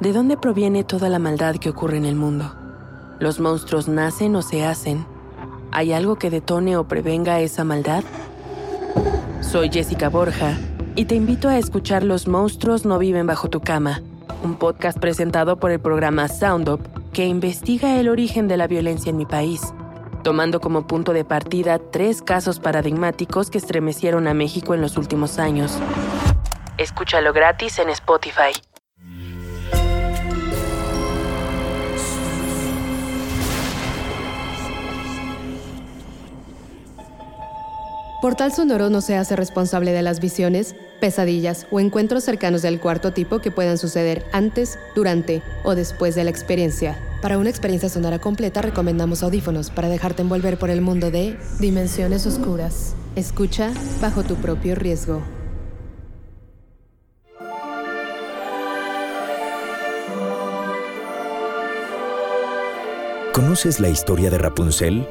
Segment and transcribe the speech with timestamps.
[0.00, 2.52] ¿De dónde proviene toda la maldad que ocurre en el mundo?
[3.20, 5.06] ¿Los monstruos nacen o se hacen?
[5.70, 8.02] ¿Hay algo que detone o prevenga esa maldad?
[9.40, 10.58] Soy Jessica Borja
[10.96, 14.02] y te invito a escuchar Los monstruos no viven bajo tu cama,
[14.42, 16.80] un podcast presentado por el programa Sound Up
[17.12, 19.62] que investiga el origen de la violencia en mi país,
[20.24, 25.38] tomando como punto de partida tres casos paradigmáticos que estremecieron a México en los últimos
[25.38, 25.78] años.
[26.78, 28.50] Escúchalo gratis en Spotify.
[38.24, 43.12] Portal Sonoro no se hace responsable de las visiones, pesadillas o encuentros cercanos del cuarto
[43.12, 46.98] tipo que puedan suceder antes, durante o después de la experiencia.
[47.20, 52.24] Para una experiencia sonora completa recomendamos audífonos para dejarte envolver por el mundo de dimensiones
[52.24, 52.94] oscuras.
[53.14, 55.20] Escucha bajo tu propio riesgo.
[63.34, 65.06] ¿Conoces la historia de Rapunzel?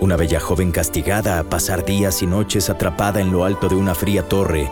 [0.00, 3.94] Una bella joven castigada a pasar días y noches atrapada en lo alto de una
[3.94, 4.70] fría torre.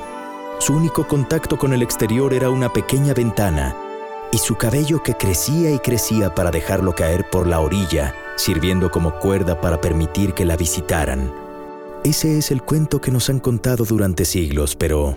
[0.58, 3.76] Su único contacto con el exterior era una pequeña ventana
[4.32, 9.18] y su cabello que crecía y crecía para dejarlo caer por la orilla, sirviendo como
[9.18, 11.32] cuerda para permitir que la visitaran.
[12.04, 15.16] Ese es el cuento que nos han contado durante siglos, pero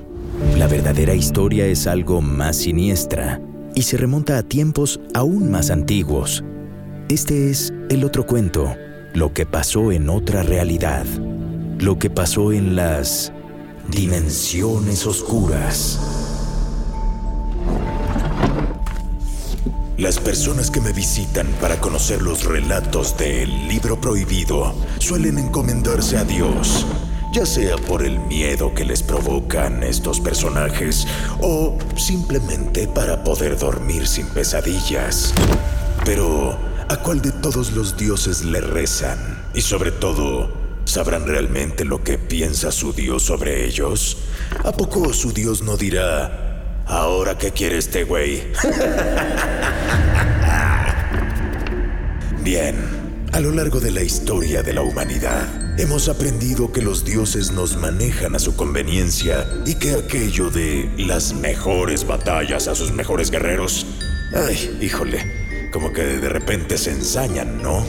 [0.57, 3.41] la verdadera historia es algo más siniestra
[3.73, 6.43] y se remonta a tiempos aún más antiguos.
[7.09, 8.75] Este es el otro cuento,
[9.15, 11.05] lo que pasó en otra realidad,
[11.79, 13.31] lo que pasó en las
[13.87, 15.99] dimensiones oscuras.
[19.97, 26.25] Las personas que me visitan para conocer los relatos del libro prohibido suelen encomendarse a
[26.25, 26.85] Dios,
[27.31, 31.07] ya sea por el miedo que les provocan estos personajes
[31.41, 35.33] o simplemente para poder dormir sin pesadillas.
[36.03, 39.45] Pero, ¿a cuál de todos los dioses le rezan?
[39.53, 40.51] Y sobre todo,
[40.85, 44.17] ¿sabrán realmente lo que piensa su Dios sobre ellos?
[44.63, 46.45] ¿A poco su Dios no dirá,
[46.87, 48.43] ¿Ahora qué quiere este güey?
[52.43, 52.75] Bien,
[53.31, 57.75] a lo largo de la historia de la humanidad, hemos aprendido que los dioses nos
[57.75, 63.87] manejan a su conveniencia y que aquello de las mejores batallas a sus mejores guerreros...
[64.35, 65.34] Ay, híjole,
[65.75, 67.85] como que de repente se ensañan, ¿no?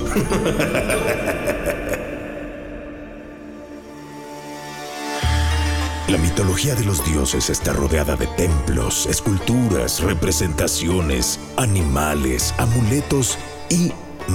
[6.08, 13.38] La mitología de los dioses está rodeada de templos, esculturas, representaciones, animales, amuletos
[13.68, 13.92] y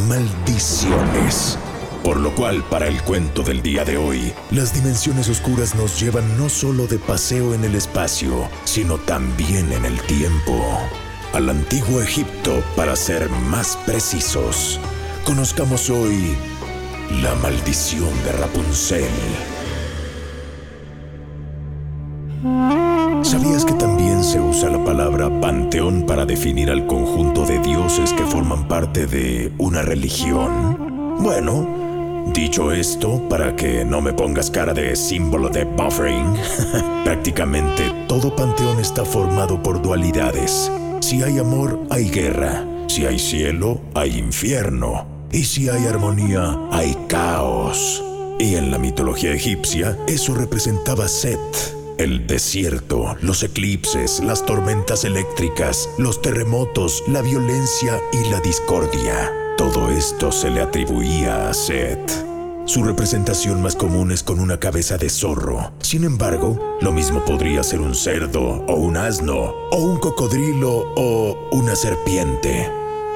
[0.07, 1.57] maldiciones.
[2.05, 6.37] Por lo cual, para el cuento del día de hoy, las dimensiones oscuras nos llevan
[6.37, 10.79] no solo de paseo en el espacio, sino también en el tiempo.
[11.33, 14.81] Al antiguo Egipto, para ser más precisos.
[15.23, 16.35] Conozcamos hoy
[17.21, 19.05] la maldición de Rapunzel.
[23.21, 28.25] ¿Sabías que también se usa la palabra panteón para definir al conjunto de dioses que
[28.25, 31.15] forman parte de una religión?
[31.17, 36.33] Bueno, dicho esto, para que no me pongas cara de símbolo de buffering,
[37.05, 40.69] prácticamente todo panteón está formado por dualidades.
[41.11, 42.65] Si hay amor, hay guerra.
[42.87, 45.27] Si hay cielo, hay infierno.
[45.29, 48.01] Y si hay armonía, hay caos.
[48.39, 51.37] Y en la mitología egipcia, eso representaba Set,
[51.97, 59.33] el desierto, los eclipses, las tormentas eléctricas, los terremotos, la violencia y la discordia.
[59.57, 62.30] Todo esto se le atribuía a Set.
[62.65, 65.73] Su representación más común es con una cabeza de zorro.
[65.81, 71.49] Sin embargo, lo mismo podría ser un cerdo o un asno o un cocodrilo o
[71.51, 72.69] una serpiente.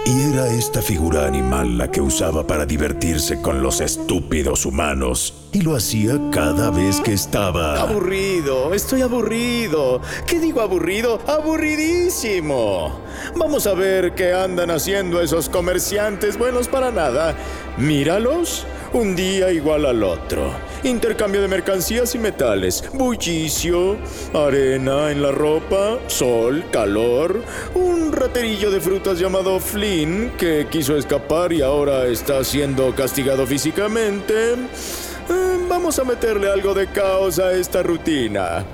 [0.05, 5.33] Y era esta figura animal la que usaba para divertirse con los estúpidos humanos.
[5.51, 7.81] Y lo hacía cada vez que estaba...
[7.81, 10.01] Aburrido, estoy aburrido.
[10.27, 11.19] ¿Qué digo aburrido?
[11.25, 12.99] Aburridísimo.
[13.35, 17.35] Vamos a ver qué andan haciendo esos comerciantes buenos para nada.
[17.77, 20.51] Míralos, un día igual al otro.
[20.83, 23.97] Intercambio de mercancías y metales, bullicio,
[24.33, 27.41] arena en la ropa, sol, calor,
[27.73, 34.53] un raterillo de frutas llamado Flynn que quiso escapar y ahora está siendo castigado físicamente.
[34.53, 38.65] Eh, vamos a meterle algo de caos a esta rutina.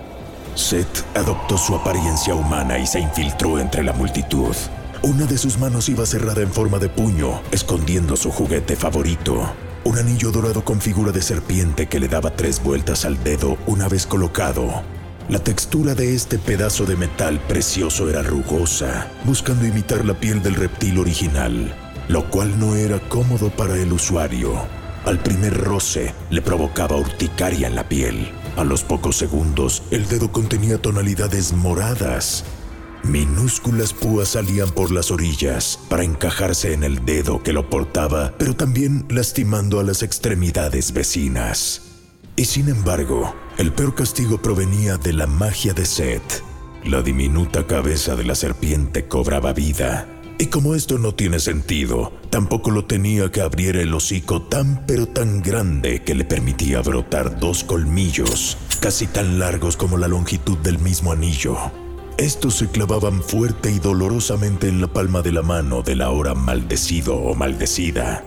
[0.56, 4.56] Seth adoptó su apariencia humana y se infiltró entre la multitud.
[5.04, 9.52] Una de sus manos iba cerrada en forma de puño, escondiendo su juguete favorito.
[9.84, 13.88] Un anillo dorado con figura de serpiente que le daba tres vueltas al dedo una
[13.88, 14.84] vez colocado.
[15.28, 20.54] La textura de este pedazo de metal precioso era rugosa, buscando imitar la piel del
[20.54, 21.74] reptil original,
[22.10, 24.54] lo cual no era cómodo para el usuario.
[25.06, 28.30] Al primer roce le provocaba urticaria en la piel.
[28.58, 32.44] A los pocos segundos, el dedo contenía tonalidades moradas.
[33.04, 38.56] Minúsculas púas salían por las orillas para encajarse en el dedo que lo portaba, pero
[38.56, 41.82] también lastimando a las extremidades vecinas.
[42.36, 46.44] Y sin embargo, el peor castigo provenía de la magia de Seth.
[46.86, 50.08] La diminuta cabeza de la serpiente cobraba vida.
[50.38, 55.08] Y como esto no tiene sentido, tampoco lo tenía que abriera el hocico tan pero
[55.08, 60.80] tan grande que le permitía brotar dos colmillos, casi tan largos como la longitud del
[60.80, 61.72] mismo anillo.
[62.22, 67.16] Estos se clavaban fuerte y dolorosamente en la palma de la mano del ahora maldecido
[67.16, 68.24] o maldecida.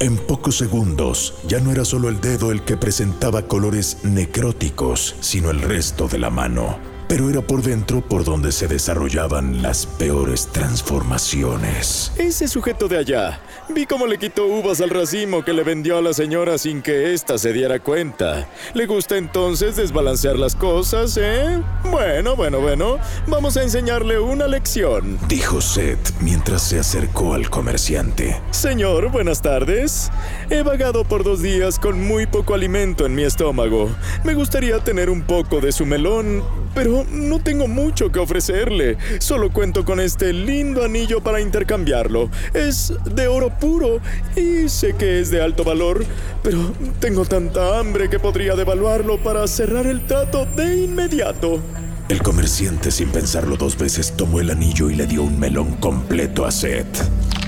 [0.00, 5.50] En pocos segundos ya no era solo el dedo el que presentaba colores necróticos, sino
[5.50, 6.91] el resto de la mano.
[7.12, 12.10] Pero era por dentro por donde se desarrollaban las peores transformaciones.
[12.16, 13.38] Ese sujeto de allá.
[13.68, 17.12] Vi cómo le quitó uvas al racimo que le vendió a la señora sin que
[17.12, 18.48] ésta se diera cuenta.
[18.72, 21.60] ¿Le gusta entonces desbalancear las cosas, eh?
[21.90, 22.96] Bueno, bueno, bueno.
[23.26, 25.18] Vamos a enseñarle una lección.
[25.28, 28.40] Dijo Seth mientras se acercó al comerciante.
[28.52, 30.10] Señor, buenas tardes.
[30.48, 33.90] He vagado por dos días con muy poco alimento en mi estómago.
[34.24, 36.42] Me gustaría tener un poco de su melón,
[36.74, 38.96] pero no tengo mucho que ofrecerle.
[39.18, 42.30] Solo cuento con este lindo anillo para intercambiarlo.
[42.54, 44.00] Es de oro puro
[44.36, 46.04] y sé que es de alto valor,
[46.42, 51.60] pero tengo tanta hambre que podría devaluarlo para cerrar el trato de inmediato.
[52.08, 56.44] El comerciante, sin pensarlo dos veces, tomó el anillo y le dio un melón completo
[56.44, 56.98] a Seth,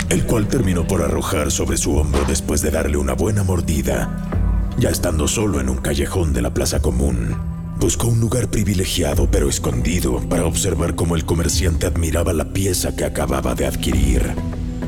[0.08, 4.88] el cual terminó por arrojar sobre su hombro después de darle una buena mordida, ya
[4.88, 7.53] estando solo en un callejón de la plaza común.
[7.78, 13.04] Buscó un lugar privilegiado pero escondido para observar cómo el comerciante admiraba la pieza que
[13.04, 14.34] acababa de adquirir.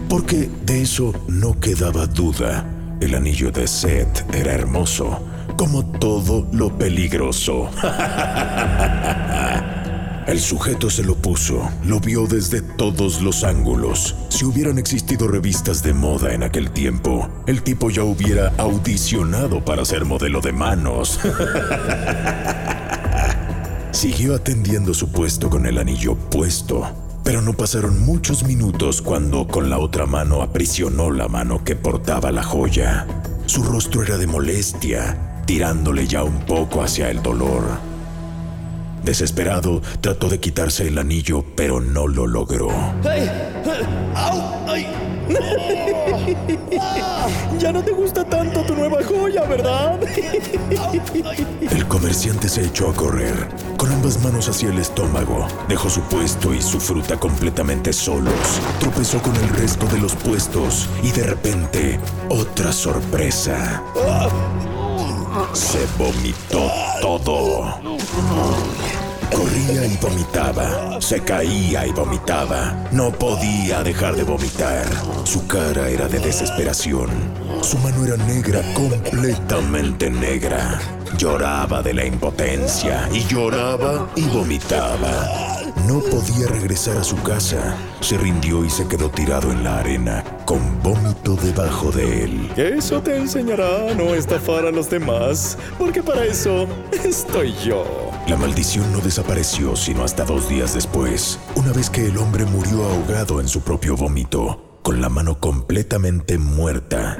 [0.08, 2.64] Porque de eso no quedaba duda.
[3.00, 5.20] El anillo de Seth era hermoso,
[5.56, 7.68] como todo lo peligroso.
[10.26, 14.16] El sujeto se lo puso, lo vio desde todos los ángulos.
[14.28, 19.84] Si hubieran existido revistas de moda en aquel tiempo, el tipo ya hubiera audicionado para
[19.84, 21.20] ser modelo de manos.
[23.96, 26.86] Siguió atendiendo su puesto con el anillo puesto,
[27.24, 32.30] pero no pasaron muchos minutos cuando con la otra mano aprisionó la mano que portaba
[32.30, 33.06] la joya.
[33.46, 37.62] Su rostro era de molestia, tirándole ya un poco hacia el dolor.
[39.02, 42.68] Desesperado, trató de quitarse el anillo, pero no lo logró.
[47.58, 49.98] Ya no te gusta tanto tu nueva joya, ¿verdad?
[51.70, 55.46] El comerciante se echó a correr, con ambas manos hacia el estómago.
[55.68, 58.60] Dejó su puesto y su fruta completamente solos.
[58.78, 63.82] Tropezó con el resto de los puestos y de repente, otra sorpresa.
[65.52, 66.70] Se vomitó
[67.00, 67.80] todo.
[69.34, 72.74] Corría y vomitaba, se caía y vomitaba.
[72.92, 74.86] No podía dejar de vomitar.
[75.24, 77.10] Su cara era de desesperación.
[77.62, 80.80] Su mano era negra, completamente negra.
[81.18, 85.46] Lloraba de la impotencia y lloraba y vomitaba.
[85.86, 87.76] No podía regresar a su casa.
[88.00, 92.52] Se rindió y se quedó tirado en la arena, con vómito debajo de él.
[92.56, 96.66] Eso te enseñará a no estafar a los demás, porque para eso
[97.04, 98.05] estoy yo.
[98.28, 102.84] La maldición no desapareció sino hasta dos días después, una vez que el hombre murió
[102.84, 107.18] ahogado en su propio vómito, con la mano completamente muerta,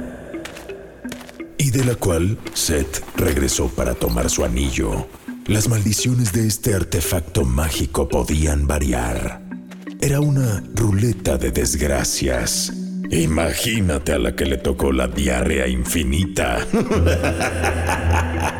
[1.57, 5.07] y de la cual Seth regresó para tomar su anillo.
[5.45, 9.41] Las maldiciones de este artefacto mágico podían variar.
[10.01, 12.73] Era una ruleta de desgracias.
[13.09, 16.67] Imagínate a la que le tocó la diarrea infinita.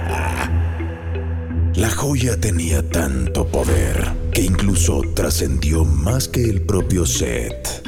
[1.77, 7.86] La joya tenía tanto poder que incluso trascendió más que el propio Seth.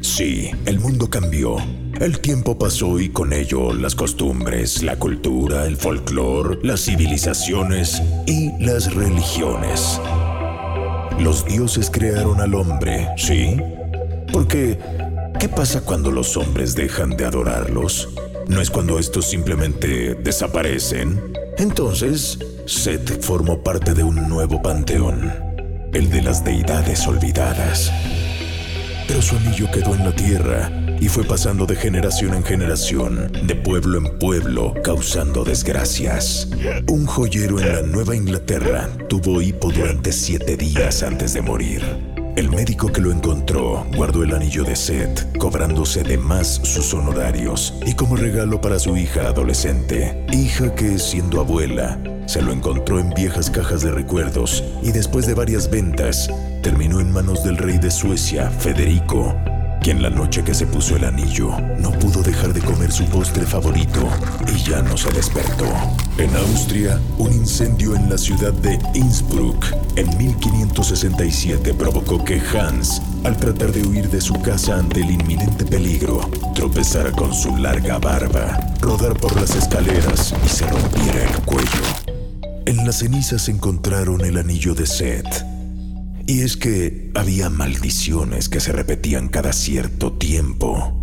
[0.00, 1.56] Sí, el mundo cambió.
[2.00, 8.50] El tiempo pasó y con ello las costumbres, la cultura, el folclore, las civilizaciones y
[8.58, 10.00] las religiones.
[11.20, 13.56] Los dioses crearon al hombre, ¿sí?
[14.32, 14.80] Porque,
[15.38, 18.08] ¿qué pasa cuando los hombres dejan de adorarlos?
[18.48, 21.32] ¿No es cuando estos simplemente desaparecen?
[21.56, 22.38] Entonces,
[22.68, 25.32] Seth formó parte de un nuevo panteón,
[25.94, 27.90] el de las deidades olvidadas.
[29.06, 30.70] Pero su anillo quedó en la tierra
[31.00, 36.50] y fue pasando de generación en generación, de pueblo en pueblo, causando desgracias.
[36.88, 42.17] Un joyero en la Nueva Inglaterra tuvo hipo durante siete días antes de morir.
[42.38, 47.74] El médico que lo encontró guardó el anillo de Seth, cobrándose de más sus honorarios,
[47.84, 53.10] y como regalo para su hija adolescente, hija que, siendo abuela, se lo encontró en
[53.10, 56.30] viejas cajas de recuerdos y después de varias ventas,
[56.62, 59.34] terminó en manos del rey de Suecia, Federico,
[59.82, 63.44] quien la noche que se puso el anillo no pudo dejar de comer su postre
[63.44, 64.08] favorito
[64.54, 65.66] y ya no se despertó.
[66.18, 69.64] En Austria, un incendio en la ciudad de Innsbruck
[69.96, 75.64] en 1567 provocó que Hans, al tratar de huir de su casa ante el inminente
[75.64, 76.20] peligro,
[76.54, 81.68] tropezara con su larga barba, rodar por las escaleras y se rompiera el cuello.
[82.66, 85.57] En las cenizas encontraron el anillo de Seth
[86.28, 90.94] y es que había maldiciones que se repetían cada cierto tiempo.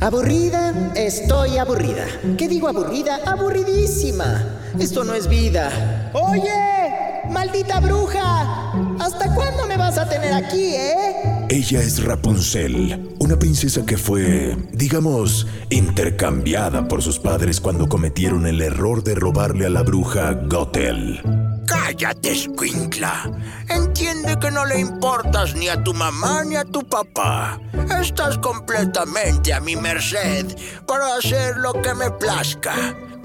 [0.00, 2.04] Aburrida, estoy aburrida.
[2.36, 3.20] ¿Qué digo aburrida?
[3.24, 4.60] Aburridísima.
[4.78, 6.10] Esto no es vida.
[6.12, 8.72] Oye, maldita bruja.
[9.00, 11.46] ¿Hasta cuándo me vas a tener aquí, eh?
[11.48, 18.60] Ella es Rapunzel, una princesa que fue, digamos, intercambiada por sus padres cuando cometieron el
[18.60, 21.41] error de robarle a la bruja Gothel.
[21.66, 23.30] Cállate, Squinkla.
[23.68, 27.60] Entiende que no le importas ni a tu mamá ni a tu papá.
[28.00, 30.46] Estás completamente a mi merced
[30.86, 32.74] para hacer lo que me plazca.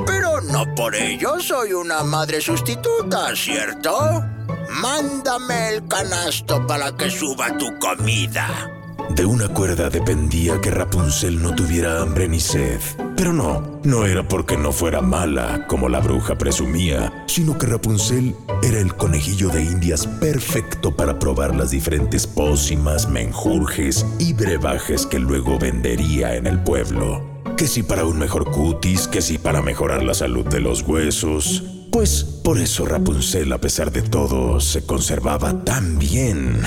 [0.06, 4.24] Pero no por ello soy una madre sustituta, ¿cierto?
[4.70, 8.77] Mándame el canasto para que suba tu comida.
[9.18, 12.80] De una cuerda dependía que Rapunzel no tuviera hambre ni sed.
[13.16, 18.36] Pero no, no era porque no fuera mala, como la bruja presumía, sino que Rapunzel
[18.62, 25.18] era el conejillo de indias perfecto para probar las diferentes pócimas, menjurjes y brebajes que
[25.18, 27.26] luego vendería en el pueblo.
[27.58, 31.64] Que si para un mejor cutis, que si para mejorar la salud de los huesos,
[31.98, 36.62] pues por eso Rapunzel, a pesar de todo, se conservaba tan bien.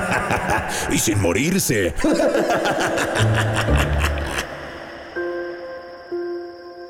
[0.90, 1.92] y sin morirse.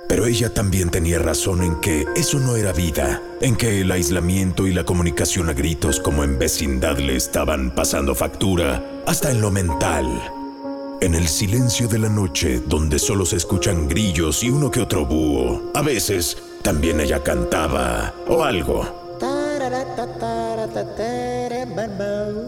[0.09, 4.69] Pero ella también tenía razón en que eso no era vida, en que el aislamiento
[4.69, 9.51] y la comunicación a gritos como en vecindad le estaban pasando factura, hasta en lo
[9.51, 10.07] mental.
[11.01, 15.05] En el silencio de la noche, donde solo se escuchan grillos y uno que otro
[15.05, 18.83] búho, a veces también ella cantaba o algo.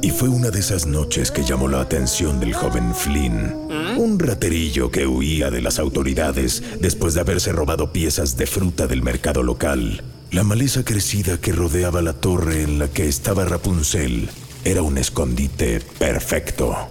[0.02, 3.54] Y fue una de esas noches que llamó la atención del joven Flynn,
[3.96, 9.02] un raterillo que huía de las autoridades después de haberse robado piezas de fruta del
[9.02, 10.02] mercado local.
[10.32, 14.30] La maleza crecida que rodeaba la torre en la que estaba Rapunzel
[14.64, 16.90] era un escondite perfecto.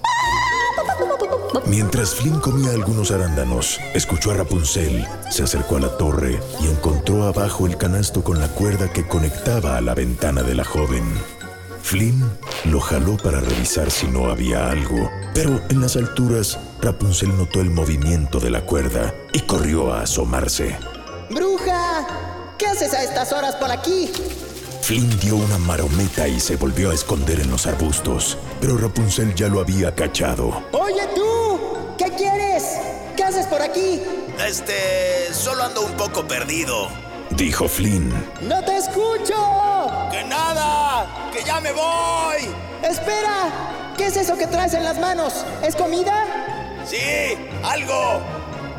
[1.69, 7.23] Mientras Flynn comía algunos arándanos, escuchó a Rapunzel, se acercó a la torre y encontró
[7.23, 11.03] abajo el canasto con la cuerda que conectaba a la ventana de la joven.
[11.81, 12.23] Flynn
[12.65, 17.69] lo jaló para revisar si no había algo, pero en las alturas Rapunzel notó el
[17.69, 20.77] movimiento de la cuerda y corrió a asomarse.
[21.29, 22.07] ¡Bruja!
[22.57, 24.09] ¿Qué haces a estas horas por aquí?
[24.81, 29.49] Flynn dio una marometa y se volvió a esconder en los arbustos, pero Rapunzel ya
[29.49, 30.63] lo había cachado.
[30.71, 31.46] Oye tú, ¿qué
[32.17, 32.77] quieres?
[33.15, 34.01] ¿Qué haces por aquí?
[34.45, 36.89] Este, solo ando un poco perdido.
[37.31, 38.11] Dijo Flynn.
[38.41, 40.09] ¡No te escucho!
[40.11, 41.29] ¡Que nada!
[41.31, 42.53] ¡Que ya me voy!
[42.83, 43.93] ¡Espera!
[43.95, 45.45] ¿Qué es eso que traes en las manos?
[45.63, 46.25] ¿Es comida?
[46.85, 46.97] Sí,
[47.63, 48.21] algo.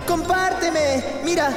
[0.07, 1.05] Compárteme.
[1.23, 1.51] Mira,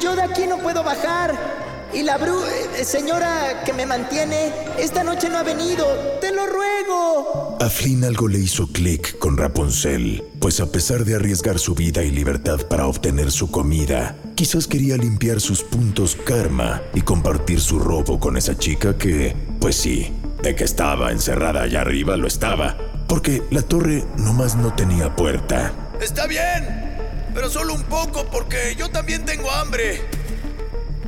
[0.00, 1.57] yo de aquí no puedo bajar.
[1.92, 2.38] Y la bru...
[2.78, 5.86] eh, señora que me mantiene, esta noche no ha venido.
[6.20, 7.56] Te lo ruego.
[7.60, 12.04] A Flynn algo le hizo clic con Rapunzel, pues a pesar de arriesgar su vida
[12.04, 17.78] y libertad para obtener su comida, quizás quería limpiar sus puntos karma y compartir su
[17.78, 22.76] robo con esa chica que, pues sí, de que estaba encerrada allá arriba lo estaba,
[23.08, 25.72] porque la torre nomás no tenía puerta.
[26.00, 26.94] Está bien,
[27.34, 30.00] pero solo un poco porque yo también tengo hambre.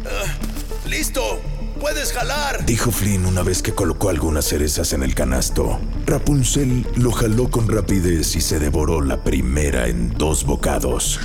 [0.05, 0.50] Ah,
[0.91, 1.41] listo,
[1.81, 2.67] puedes jalar.
[2.67, 5.79] Dijo Flynn una vez que colocó algunas cerezas en el canasto.
[6.05, 11.21] Rapunzel lo jaló con rapidez y se devoró la primera en dos bocados.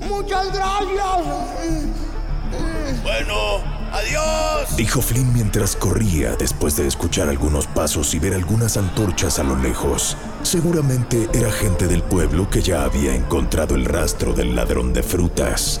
[0.00, 1.24] Muchas gracias.
[3.02, 4.76] Bueno, adiós.
[4.76, 9.56] Dijo Flynn mientras corría después de escuchar algunos pasos y ver algunas antorchas a lo
[9.56, 10.16] lejos.
[10.42, 15.80] Seguramente era gente del pueblo que ya había encontrado el rastro del ladrón de frutas.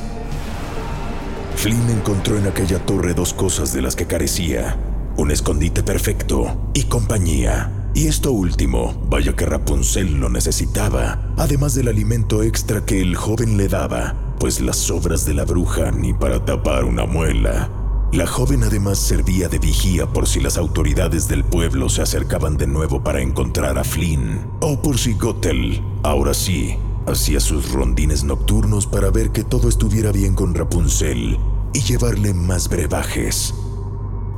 [1.56, 4.76] Flynn encontró en aquella torre dos cosas de las que carecía.
[5.16, 7.90] Un escondite perfecto y compañía.
[7.94, 13.56] Y esto último, vaya que Rapunzel lo necesitaba, además del alimento extra que el joven
[13.56, 17.70] le daba, pues las sobras de la bruja ni para tapar una muela.
[18.12, 22.66] La joven además servía de vigía por si las autoridades del pueblo se acercaban de
[22.66, 28.86] nuevo para encontrar a Flynn, o por si Gothel, ahora sí, hacía sus rondines nocturnos
[28.86, 31.38] para ver que todo estuviera bien con Rapunzel
[31.72, 33.54] y llevarle más brebajes.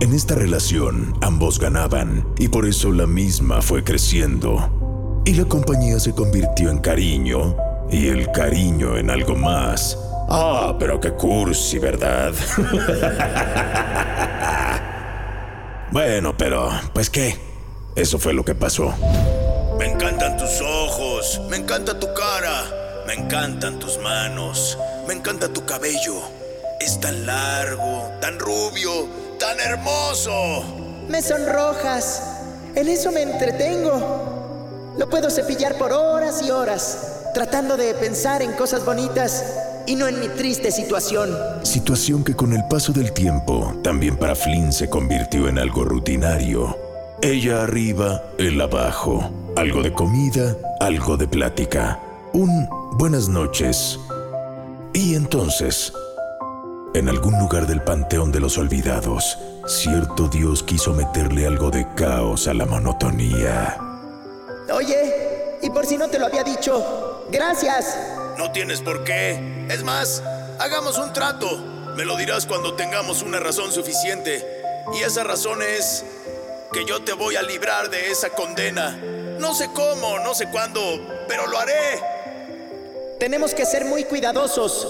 [0.00, 5.23] En esta relación ambos ganaban y por eso la misma fue creciendo.
[5.25, 7.56] Y la compañía se convirtió en cariño
[7.90, 9.99] y el cariño en algo más.
[10.28, 12.32] Ah, pero qué cursi, ¿verdad?
[15.92, 17.37] bueno, pero, pues qué.
[17.94, 18.92] Eso fue lo que pasó.
[19.78, 20.86] Me encantan tus ojos,
[21.49, 22.64] me encanta tu cara,
[23.06, 26.14] me encantan tus manos, me encanta tu cabello.
[26.80, 30.62] Es tan largo, tan rubio, tan hermoso.
[31.09, 32.23] Me sonrojas.
[32.75, 34.95] En eso me entretengo.
[34.99, 39.45] Lo puedo cepillar por horas y horas, tratando de pensar en cosas bonitas
[39.87, 41.30] y no en mi triste situación.
[41.62, 46.78] Situación que con el paso del tiempo también para Flynn se convirtió en algo rutinario.
[47.23, 49.45] Ella arriba, él abajo.
[49.56, 51.98] Algo de comida, algo de plática.
[52.34, 53.98] Un buenas noches.
[54.92, 55.94] Y entonces,
[56.92, 62.48] en algún lugar del Panteón de los Olvidados, cierto Dios quiso meterle algo de caos
[62.48, 63.78] a la monotonía.
[64.70, 67.98] Oye, y por si no te lo había dicho, gracias.
[68.36, 69.66] No tienes por qué.
[69.70, 70.22] Es más,
[70.58, 71.48] hagamos un trato.
[71.96, 74.44] Me lo dirás cuando tengamos una razón suficiente.
[74.94, 76.04] Y esa razón es
[76.75, 79.00] que yo te voy a librar de esa condena.
[79.38, 80.81] No sé cómo, no sé cuándo,
[81.28, 82.00] pero lo haré.
[83.19, 84.87] Tenemos que ser muy cuidadosos.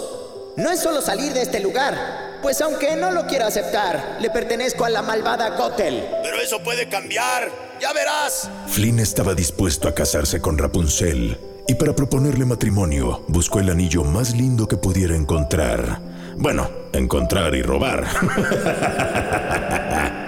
[0.57, 4.85] No es solo salir de este lugar, pues aunque no lo quiera aceptar, le pertenezco
[4.85, 6.07] a la malvada Gothel.
[6.23, 7.51] Pero eso puede cambiar.
[7.81, 8.49] Ya verás.
[8.69, 11.39] Flynn estaba dispuesto a casarse con Rapunzel
[11.69, 16.01] y para proponerle matrimonio buscó el anillo más lindo que pudiera encontrar.
[16.37, 18.07] Bueno, encontrar y robar.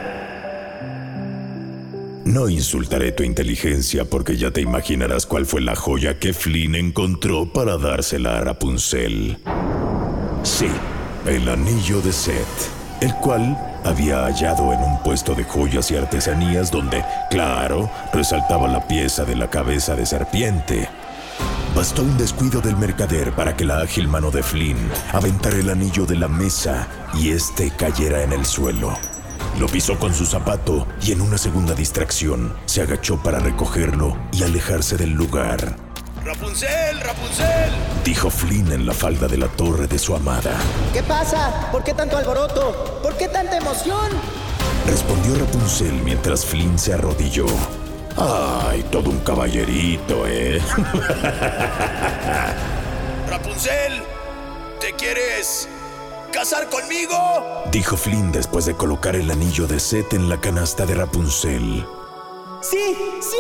[2.29, 7.51] No insultaré tu inteligencia porque ya te imaginarás cuál fue la joya que Flynn encontró
[7.51, 9.39] para dársela a Rapunzel.
[10.43, 10.69] Sí,
[11.25, 16.71] el anillo de Seth, el cual había hallado en un puesto de joyas y artesanías
[16.71, 20.87] donde, claro, resaltaba la pieza de la cabeza de serpiente.
[21.75, 24.77] Bastó un descuido del mercader para que la ágil mano de Flynn
[25.15, 28.99] aventara el anillo de la mesa y éste cayera en el suelo.
[29.59, 34.43] Lo pisó con su zapato y en una segunda distracción se agachó para recogerlo y
[34.43, 35.77] alejarse del lugar.
[36.25, 37.71] Rapunzel, Rapunzel.
[38.05, 40.53] Dijo Flynn en la falda de la torre de su amada.
[40.93, 41.69] ¿Qué pasa?
[41.73, 43.01] ¿Por qué tanto alboroto?
[43.03, 44.09] ¿Por qué tanta emoción?
[44.87, 47.47] Respondió Rapunzel mientras Flynn se arrodilló.
[48.17, 50.61] Ay, todo un caballerito, ¿eh?
[53.31, 54.03] Rapunzel,
[54.81, 55.69] ¿te quieres
[56.31, 57.65] casar conmigo?
[57.73, 61.87] Dijo Flynn después de colocar el anillo de Seth en la canasta de Rapunzel.
[62.61, 63.37] Sí, sí,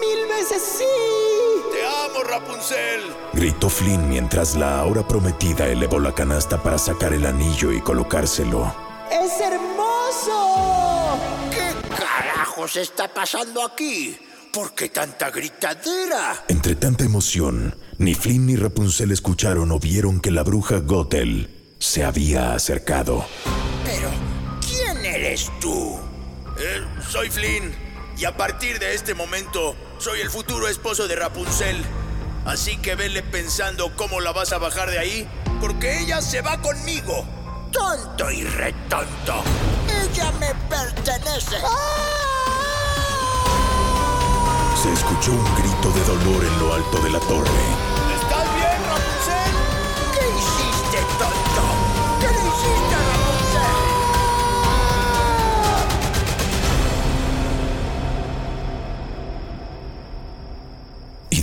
[0.00, 0.84] mil veces sí.
[1.72, 3.00] Te amo, Rapunzel.
[3.32, 8.74] Gritó Flynn mientras la ahora prometida elevó la canasta para sacar el anillo y colocárselo.
[9.10, 11.18] ¡Es hermoso!
[11.50, 14.18] ¿Qué carajos está pasando aquí?
[14.52, 16.44] ¿Por qué tanta gritadera?
[16.48, 22.04] Entre tanta emoción, ni Flynn ni Rapunzel escucharon o vieron que la bruja Gothel se
[22.04, 23.26] había acercado.
[23.84, 24.10] Pero,
[24.66, 25.98] ¿quién eres tú?
[26.58, 27.74] Eh, soy Flynn,
[28.16, 31.84] y a partir de este momento soy el futuro esposo de Rapunzel.
[32.44, 35.28] Así que vele pensando cómo la vas a bajar de ahí,
[35.60, 37.26] porque ella se va conmigo.
[37.72, 39.42] Tonto y retonto.
[39.88, 41.56] Ella me pertenece.
[44.82, 47.85] Se escuchó un grito de dolor en lo alto de la torre.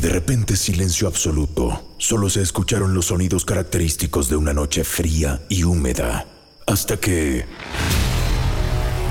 [0.03, 1.81] De repente silencio absoluto.
[1.97, 6.27] Solo se escucharon los sonidos característicos de una noche fría y húmeda.
[6.67, 7.45] Hasta que...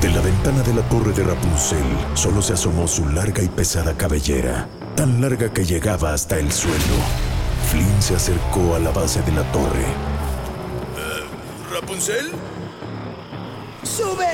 [0.03, 3.97] De la ventana de la torre de Rapunzel solo se asomó su larga y pesada
[3.97, 6.77] cabellera, tan larga que llegaba hasta el suelo.
[7.71, 9.87] Flynn se acercó a la base de la torre.
[11.73, 12.33] ¿Rapunzel?
[13.83, 14.29] ¡Sube!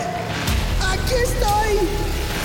[0.82, 1.86] ¡Aquí estoy!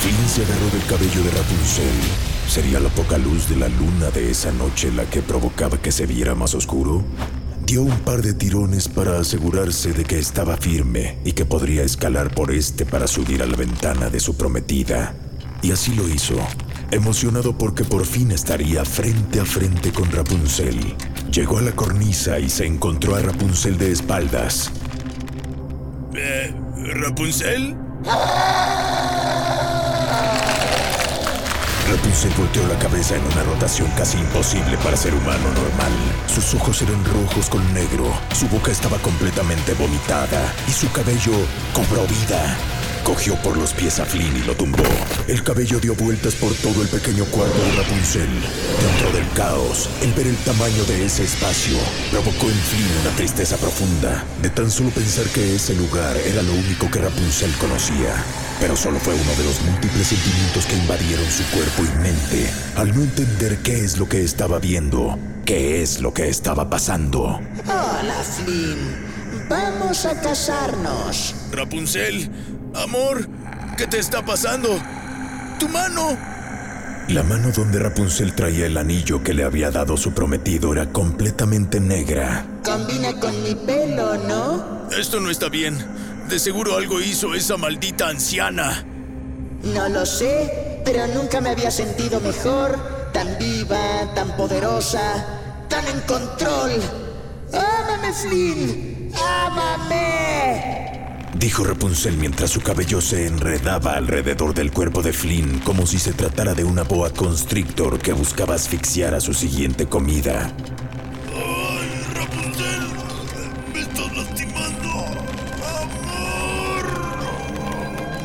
[0.01, 2.32] Flynn se agarró del cabello de Rapunzel.
[2.47, 6.05] ¿Sería la poca luz de la luna de esa noche la que provocaba que se
[6.05, 7.03] viera más oscuro?
[7.65, 12.33] Dio un par de tirones para asegurarse de que estaba firme y que podría escalar
[12.35, 15.15] por este para subir a la ventana de su prometida.
[15.61, 16.35] Y así lo hizo.
[16.91, 20.95] Emocionado porque por fin estaría frente a frente con Rapunzel,
[21.31, 24.69] llegó a la cornisa y se encontró a Rapunzel de espaldas.
[26.15, 26.53] Eh,
[26.95, 27.75] ¿Rapunzel?
[31.89, 35.91] Rapunzel volteó la cabeza en una rotación casi imposible para ser humano normal.
[36.27, 41.33] Sus ojos eran rojos con negro, su boca estaba completamente vomitada y su cabello
[41.73, 42.57] cobró vida.
[43.03, 44.83] Cogió por los pies a Flynn y lo tumbó.
[45.27, 48.29] El cabello dio vueltas por todo el pequeño cuarto de Rapunzel.
[48.81, 51.77] Dentro del caos, el ver el tamaño de ese espacio
[52.11, 56.53] provocó en Flynn una tristeza profunda, de tan solo pensar que ese lugar era lo
[56.53, 58.23] único que Rapunzel conocía.
[58.61, 62.95] Pero solo fue uno de los múltiples sentimientos que invadieron su cuerpo y mente, al
[62.95, 67.41] no entender qué es lo que estaba viendo, qué es lo que estaba pasando.
[67.65, 69.13] Hola, Flynn.
[69.49, 71.35] Vamos a casarnos.
[71.51, 72.29] Rapunzel,
[72.75, 73.27] amor,
[73.77, 74.69] ¿qué te está pasando?
[75.59, 76.17] ¡Tu mano!
[77.09, 81.79] La mano donde Rapunzel traía el anillo que le había dado su prometido era completamente
[81.79, 82.45] negra.
[82.63, 84.87] Combina con mi pelo, ¿no?
[84.97, 85.77] Esto no está bien.
[86.29, 88.85] De seguro algo hizo esa maldita anciana.
[89.63, 95.25] No lo sé, pero nunca me había sentido mejor, tan viva, tan poderosa,
[95.67, 96.71] tan en control.
[97.53, 99.11] ¡Ámame, Flynn!
[99.13, 100.82] ¡Ámame!
[101.43, 106.13] Dijo Rapunzel mientras su cabello se enredaba alrededor del cuerpo de Flynn como si se
[106.13, 110.49] tratara de una boa constrictor que buscaba asfixiar a su siguiente comida.
[111.35, 112.87] ¡Ay, Rapunzel!
[113.73, 114.89] ¡Me estás lastimando!
[115.81, 116.85] ¡Amor!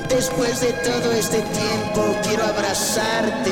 [0.09, 3.50] Después de todo este tiempo, quiero abrazarte.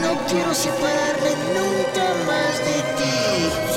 [0.00, 3.75] No quiero separarme nunca más de ti.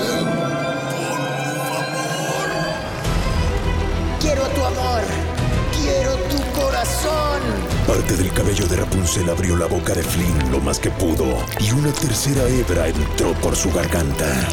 [7.90, 11.72] Parte del cabello de Rapunzel abrió la boca de Flynn lo más que pudo y
[11.72, 14.48] una tercera hebra entró por su garganta.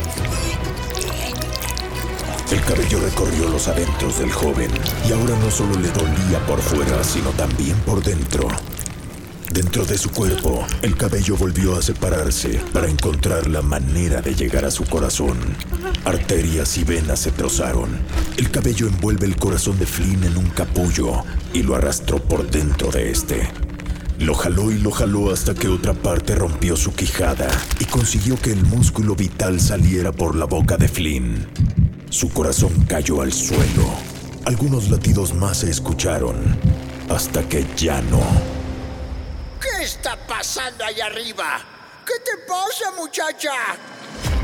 [2.51, 4.71] El cabello recorrió los adentros del joven
[5.07, 8.49] y ahora no solo le dolía por fuera, sino también por dentro.
[9.57, 14.67] Dentro de su cuerpo, el cabello volvió a separarse para encontrar la manera de llegar
[14.67, 15.39] a su corazón.
[16.05, 17.89] Arterias y venas se trozaron.
[18.37, 22.91] El cabello envuelve el corazón de Flynn en un capullo y lo arrastró por dentro
[22.91, 23.49] de este.
[24.19, 27.49] Lo jaló y lo jaló hasta que otra parte rompió su quijada
[27.81, 31.49] y consiguió que el músculo vital saliera por la boca de Flynn.
[32.11, 33.89] Su corazón cayó al suelo.
[34.45, 36.37] Algunos latidos más se escucharon
[37.09, 38.56] hasta que ya no.
[39.61, 41.65] ¿Qué está pasando allá arriba?
[42.07, 43.53] ¿Qué te pasa, muchacha?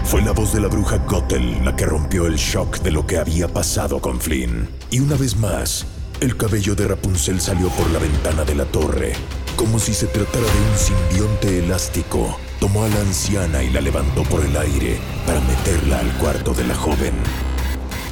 [0.04, 3.18] Fue la voz de la bruja Gothel la que rompió el shock de lo que
[3.18, 4.68] había pasado con Flynn.
[4.90, 5.86] Y una vez más,
[6.20, 9.12] el cabello de Rapunzel salió por la ventana de la torre,
[9.56, 12.38] como si se tratara de un simbionte elástico.
[12.58, 16.64] Tomó a la anciana y la levantó por el aire para meterla al cuarto de
[16.64, 17.14] la joven.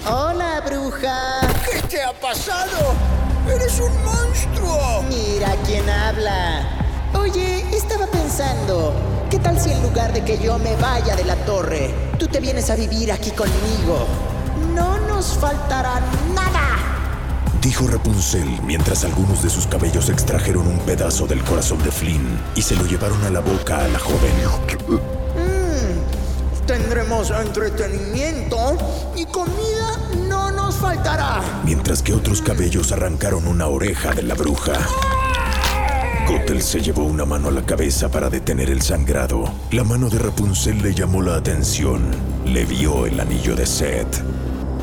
[0.06, 1.40] Hola, bruja.
[1.70, 2.94] ¿Qué te ha pasado?
[3.48, 5.02] ¡Eres un monstruo!
[5.08, 6.79] Mira quién habla.
[7.14, 8.92] Oye, estaba pensando,
[9.30, 12.40] ¿qué tal si en lugar de que yo me vaya de la torre, tú te
[12.40, 14.06] vienes a vivir aquí conmigo?
[14.74, 16.00] No nos faltará
[16.34, 16.60] nada.
[17.60, 22.62] Dijo Rapunzel mientras algunos de sus cabellos extrajeron un pedazo del corazón de Flynn y
[22.62, 24.32] se lo llevaron a la boca a la joven.
[26.66, 28.78] Tendremos entretenimiento
[29.16, 31.42] y comida no nos faltará.
[31.64, 34.74] Mientras que otros cabellos arrancaron una oreja de la bruja.
[36.26, 39.44] Gothel se llevó una mano a la cabeza para detener el sangrado.
[39.72, 42.10] La mano de Rapunzel le llamó la atención.
[42.44, 44.22] Le vio el anillo de Seth,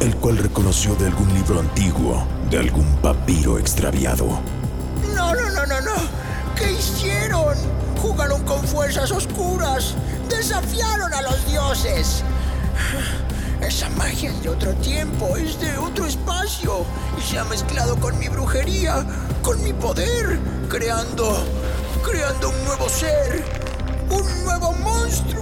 [0.01, 4.39] el cual reconoció de algún libro antiguo, de algún papiro extraviado.
[5.15, 5.95] No, no, no, no, no.
[6.55, 7.55] ¿Qué hicieron?
[8.01, 9.95] Jugaron con fuerzas oscuras.
[10.29, 12.23] Desafiaron a los dioses.
[13.61, 16.85] Esa magia es de otro tiempo, es de otro espacio.
[17.17, 19.05] Y se ha mezclado con mi brujería,
[19.47, 21.33] con mi poder, creando,
[22.03, 23.45] creando un nuevo ser,
[24.09, 25.41] un nuevo monstruo.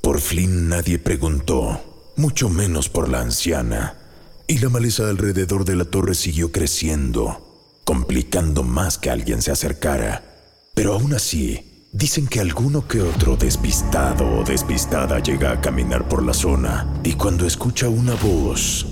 [0.00, 1.80] Por Flynn nadie preguntó,
[2.16, 3.96] mucho menos por la anciana,
[4.48, 10.24] y la maleza alrededor de la torre siguió creciendo, complicando más que alguien se acercara.
[10.74, 16.24] Pero aún así, dicen que alguno que otro despistado o despistada llega a caminar por
[16.24, 18.86] la zona y cuando escucha una voz,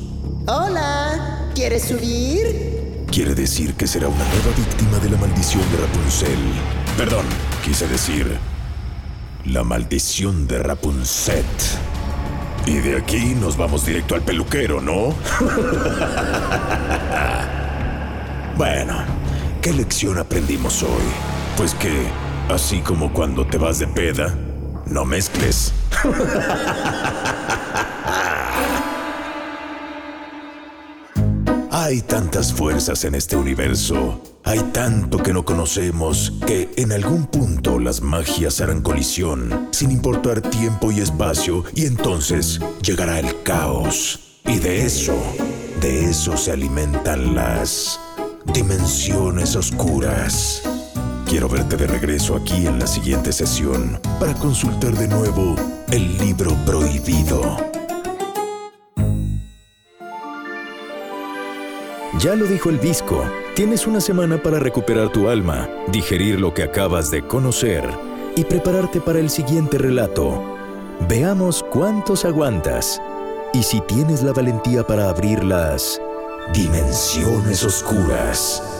[0.46, 3.06] Hola, ¿quieres subir?
[3.10, 6.38] quiere decir que será una nueva víctima de la maldición de Rapunzel.
[6.96, 7.24] Perdón,
[7.64, 8.36] quise decir
[9.46, 11.44] la maldición de Rapunzel.
[12.66, 15.14] Y de aquí nos vamos directo al peluquero, ¿no?
[18.56, 18.94] bueno,
[19.62, 21.02] ¿qué lección aprendimos hoy?
[21.56, 22.06] Pues que,
[22.52, 24.34] así como cuando te vas de peda,
[24.86, 25.72] no mezcles.
[31.72, 37.78] Hay tantas fuerzas en este universo, hay tanto que no conocemos, que en algún punto
[37.78, 44.40] las magias harán colisión, sin importar tiempo y espacio, y entonces llegará el caos.
[44.46, 45.16] Y de eso,
[45.80, 47.98] de eso se alimentan las
[48.52, 50.62] dimensiones oscuras.
[51.30, 55.54] Quiero verte de regreso aquí en la siguiente sesión para consultar de nuevo
[55.92, 57.56] el libro prohibido.
[62.18, 63.22] Ya lo dijo el Visco,
[63.54, 67.88] tienes una semana para recuperar tu alma, digerir lo que acabas de conocer
[68.34, 70.42] y prepararte para el siguiente relato.
[71.08, 73.00] Veamos cuántos aguantas
[73.54, 76.02] y si tienes la valentía para abrir las
[76.52, 78.79] dimensiones oscuras.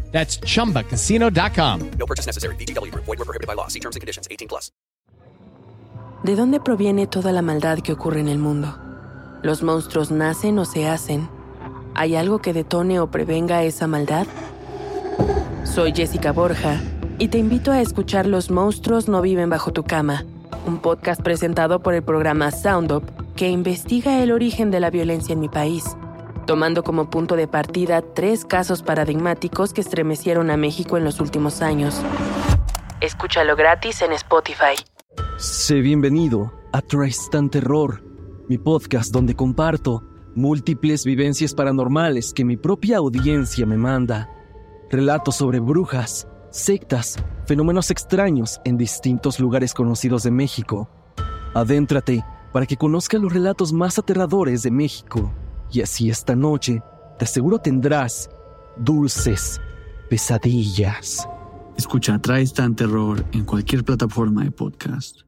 [0.11, 1.91] That's chumbacasino.com.
[1.97, 2.55] No purchase necessary.
[2.57, 3.05] VGW Group.
[3.05, 3.67] Void were prohibited by law.
[3.67, 4.27] See terms and conditions.
[4.29, 4.71] 18 plus.
[6.23, 8.77] ¿De dónde proviene toda la maldad que ocurre en el mundo?
[9.41, 11.27] ¿Los monstruos nacen o se hacen?
[11.95, 14.27] ¿Hay algo que detone o prevenga esa maldad?
[15.63, 16.79] Soy Jessica Borja
[17.17, 20.25] y te invito a escuchar Los monstruos no viven bajo tu cama,
[20.67, 23.03] un podcast presentado por el programa Sound Up
[23.35, 25.83] que investiga el origen de la violencia en mi país,
[26.45, 31.61] tomando como punto de partida tres casos paradigmáticos que estremecieron a México en los últimos
[31.61, 32.01] años.
[32.99, 34.75] Escúchalo gratis en Spotify.
[35.37, 38.03] Sé bienvenido a Tristan Terror,
[38.47, 40.03] mi podcast donde comparto
[40.35, 44.29] múltiples vivencias paranormales que mi propia audiencia me manda.
[44.89, 50.89] Relatos sobre brujas, sectas, fenómenos extraños en distintos lugares conocidos de México.
[51.53, 55.33] Adéntrate para que conozca los relatos más aterradores de México.
[55.71, 56.81] Y así esta noche,
[57.17, 58.29] te aseguro tendrás
[58.77, 59.61] dulces
[60.09, 61.27] pesadillas.
[61.77, 65.21] Escucha Tristan Terror en cualquier plataforma de podcast.